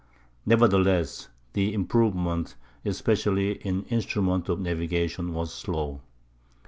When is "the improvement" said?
1.53-2.55